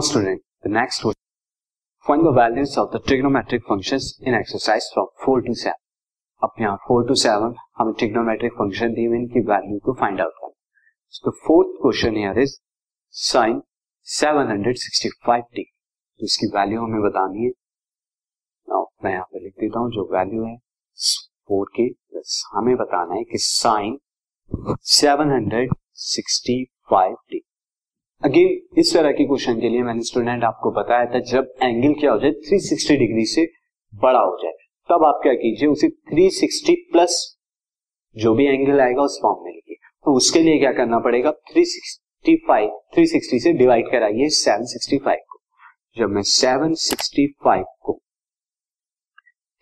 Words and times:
Student, 0.00 0.40
the 0.62 0.70
next 0.70 1.02
question. 1.02 1.18
Find 2.06 2.24
the 2.24 2.32
values 2.32 2.78
of 2.78 2.90
the 2.92 2.98
trigonometric 2.98 3.62
functions 3.64 4.18
in 4.20 4.32
exercise 4.34 4.88
from 4.94 5.08
4 5.24 5.42
to 5.42 5.54
7. 5.54 5.74
अब 6.42 6.50
यहाँ 6.60 6.78
4 6.88 7.02
to 7.08 7.14
7 7.22 7.54
हमें 7.78 7.92
trigonometric 8.00 8.52
function 8.60 8.94
दी 8.94 9.04
हुई 9.04 9.18
इनकी 9.18 9.40
value 9.50 9.78
को 9.84 9.92
find 10.00 10.20
out 10.20 10.32
करना 10.40 10.50
So 11.14 11.20
the 11.24 11.32
fourth 11.46 11.72
question 11.82 12.14
here 12.16 12.38
is 12.44 12.58
sin 13.14 13.60
765 14.06 15.42
t. 15.56 15.64
तो 16.20 16.24
इसकी 16.24 16.46
value 16.56 16.80
हमें 16.82 17.02
बतानी 17.02 17.44
है 17.44 17.50
Now, 18.68 18.84
मैं 19.04 19.12
यहाँ 19.12 19.24
पे 19.32 19.38
लिख 19.44 19.54
देता 19.60 19.78
हूँ 19.78 19.90
जो 19.92 20.04
वैल्यू 20.12 20.44
है 20.44 20.56
फोर 21.48 21.66
के 21.76 21.88
प्लस 21.92 22.42
हमें 22.52 22.76
बताना 22.76 23.14
है 23.14 23.24
कि 23.32 23.38
साइन 23.38 23.98
765 24.96 27.16
टी 27.30 27.42
अगेन, 28.32 28.78
इस 28.78 28.94
तरह 28.94 29.12
के 29.12 29.24
क्वेश्चन 29.24 29.60
के 29.60 29.68
लिए 29.68 29.82
मैंने 29.82 30.02
स्टूडेंट 30.02 30.44
आपको 30.44 30.70
बताया 30.70 31.04
था, 31.04 31.18
जब 31.18 31.54
एंगल 31.62 32.00
क्या 32.00 32.12
हो 32.12 32.18
जाए 32.18 32.30
360 32.30 32.96
डिग्री 32.98 33.24
से 33.26 33.48
बड़ा 33.94 34.18
हो 34.18 34.38
जाए, 34.42 34.52
तब 34.88 35.04
आप 35.04 35.20
क्या 35.22 35.32
कीजिए, 35.32 35.68
उसे 35.68 35.88
360 35.88 36.74
प्लस 36.92 37.38
जो 38.16 38.34
भी 38.34 38.46
एंगल 38.46 38.80
आएगा, 38.80 39.02
उस 39.02 39.18
फॉर्म 39.22 39.44
में 39.44 39.52
लिखिए। 39.52 39.76
तो 40.04 40.16
उसके 40.16 40.40
लिए 40.40 40.58
क्या 40.58 40.72
करना 40.72 40.98
पड़ेगा 40.98 41.30
365 41.30 42.68
360 42.94 43.40
से 43.40 43.52
डिवाइड 43.52 43.90
कराइए 43.90 44.28
765 44.28 45.16
को। 45.16 45.38
जब 45.98 46.08
मैं 46.08 46.22
765 46.22 47.64
को 47.80 48.00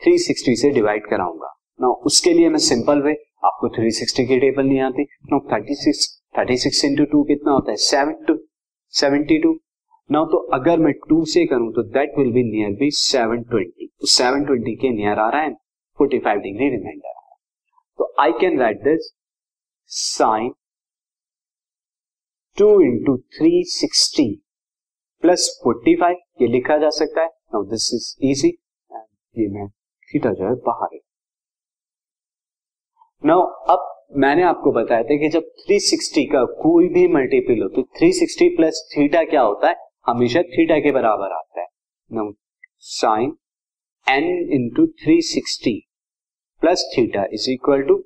360 0.03 0.57
से 0.57 0.71
डिवाइड 0.71 1.07
कराऊँगा, 1.07 1.55
ना, 1.81 1.89
उसके 1.89 2.33
लिए 2.33 2.49
मैं 2.49 2.59
सिंपल 2.59 3.03
वे 3.03 3.13
आपको 3.45 3.69
360 3.69 4.27
की 4.29 4.39
टेबल 4.39 4.63
नहीं 4.63 4.81
आती, 4.81 5.03
नो 5.03 5.49
36 5.49 6.21
36 6.39 6.85
इंटू 6.85 7.05
टू 7.05 7.25
कितना 7.25 7.53
होता 7.53 7.71
है 7.71 7.77
seven 7.77 8.25
two 8.29 8.40
seventy 8.95 9.39
two. 9.39 9.53
Now 10.11 10.27
तो 10.27 10.39
अगर 10.55 10.79
मैं 10.79 10.93
टू 11.09 11.25
से 11.25 11.45
करूँ 11.47 11.73
तो 11.73 11.83
that 11.93 12.19
will 12.19 12.33
be 12.33 12.43
near 12.43 12.71
be 12.79 12.91
seven 12.93 13.43
twenty 13.51 13.87
तो 13.87 14.07
सेवन 14.09 14.45
ट्वेंटी 14.45 14.75
के 14.77 14.91
नियर 14.91 15.19
आ 15.19 15.29
रहा 15.31 15.43
है 15.43 15.53
फोर्टी 15.99 16.19
फाइव 16.19 16.41
डिग्री 16.41 16.69
रिमाइंडर 16.71 17.09
आ 17.09 17.13
रहा 17.13 17.31
है। 17.31 17.37
तो 17.99 18.15
I 18.21 18.33
can 18.41 18.59
write 18.61 18.83
this 18.85 19.11
sine 19.91 20.53
two 22.59 22.71
into 22.83 23.17
three 23.37 23.63
sixty 23.71 24.31
plus 25.23 25.49
forty 25.65 25.95
five 25.97 26.17
ये 26.43 26.49
लिखा 26.49 26.79
जा 26.79 26.91
सकता 26.95 27.23
है। 27.23 27.29
नाउ 27.55 27.65
दिस 27.71 27.93
इज़ 27.95 28.15
इजी 28.31 28.49
ये 29.37 29.49
मैं 29.51 29.69
थीटा 30.09 30.33
जो 30.33 30.45
है, 30.45 30.55
बाहर 30.57 30.99
नाउ 33.23 33.43
अब 33.73 33.90
मैंने 34.11 34.43
आपको 34.43 34.71
बताया 34.73 35.03
था 35.03 35.17
कि 35.17 35.29
जब 35.29 35.51
360 35.61 36.25
का 36.33 36.45
कोई 36.63 36.89
भी 36.89 37.07
मल्टीपल 37.09 37.63
हो 37.63 37.69
तो 37.69 37.83
360 37.99 38.49
प्लस 38.57 38.81
थीटा 38.93 39.23
क्या 39.25 39.41
होता 39.41 39.69
है? 39.69 39.77
हमेशा 40.07 40.43
थीटा 40.45 40.79
के 40.79 40.93
बराबर 40.93 41.33
आता 41.33 41.61
है। 41.61 41.67
Sine 42.91 43.33
n 44.07 44.25
into 44.53 44.87
three 45.03 45.21
sixty 45.23 45.75
plus 46.63 46.85
theta 46.97 47.25
is 47.33 47.51
equal 47.51 47.83
to 47.83 48.03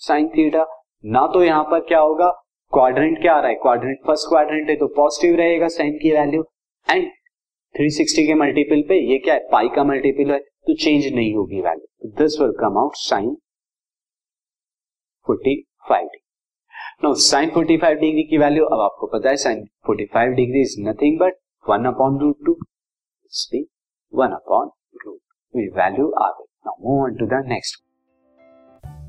sine 0.00 0.28
theta 0.28 0.66
ना 1.04 1.26
तो 1.26 1.44
यहाँ 1.44 1.64
पर 1.64 1.80
क्या 1.88 1.98
होगा? 2.00 2.30
क्वाड्रेंट 2.72 3.20
क्या 3.20 3.34
आ 3.34 3.40
रहा 3.40 3.48
है? 3.48 3.54
क्वाड्रेंट 3.56 3.98
फ़र्स्ट 4.06 4.28
क्वाड्रेंट 4.28 4.70
है 4.70 4.76
तो 4.76 4.86
पॉजिटिव 4.96 5.36
रहेगा 5.36 5.68
साइन 5.70 5.98
की 5.98 6.12
वैल्यू 6.12 6.44
एंड 6.86 7.10
360 7.74 8.26
के 8.26 8.34
मल्टीपल 8.36 8.82
पे 8.88 9.00
ये 9.10 9.18
क्या 9.18 9.34
है? 9.34 9.48
पाई 9.52 9.68
का 9.76 9.84
मल्टीपल 9.84 10.32
है 10.32 10.38
तो 10.38 10.74
चेंज 10.76 11.14
नहीं 11.14 11.34
होगी 11.34 11.60
value 11.60 12.08
this 12.22 12.40
will 12.40 12.52
come 12.60 12.78
out 12.78 12.92
sine 13.02 13.36
45 15.28 16.00
degree. 16.00 16.26
No 17.04 17.14
sine 17.14 17.50
45 17.50 18.00
degree 18.00 18.22
की 18.22 18.38
वैल्यू 18.38 18.64
अब 18.64 18.80
आपको 18.80 19.06
पता 19.06 19.30
है 19.30 19.36
sine 19.36 19.64
45 19.90 20.34
degree 20.34 20.60
is 20.60 20.76
nothing 20.80 21.20
but 21.20 21.32
one 21.68 21.84
upon 21.84 22.18
root 22.18 22.36
two 22.46 22.52
one 24.14 24.28
upon 24.28 24.70
root 25.06 25.20
value 25.56 26.10
आ 26.10 26.28
गई 26.28 26.44
now 26.66 26.74
move 26.84 27.04
on 27.04 27.14
to 27.14 27.26
the 27.26 27.44
next 27.46 27.84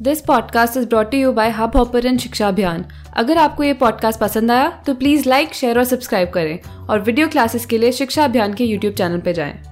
this 0.01 0.21
podcast 0.21 0.77
is 0.77 0.89
brought 0.89 1.13
you 1.13 1.33
by 1.33 1.49
hub 1.49 1.99
Shiksha 2.17 2.47
Abhiyan 2.47 2.85
अगर 3.17 3.37
आपको 3.37 3.63
ये 3.63 3.73
podcast 3.73 4.19
पसंद 4.19 4.51
आया 4.51 4.83
तो 4.87 4.95
प्लीज़ 4.95 5.29
लाइक 5.29 5.53
शेयर 5.53 5.77
और 5.77 5.83
subscribe 5.83 6.29
करें। 6.29 6.87
और 6.89 6.99
वीडियो 6.99 7.27
क्लासेस 7.27 7.65
के 7.65 7.77
लिए 7.77 7.91
शिक्षा 7.91 8.25
अभियान 8.25 8.53
के 8.53 8.63
यूट्यूब 8.63 8.93
चैनल 8.93 9.19
पर 9.19 9.31
जाएँ। 9.31 9.70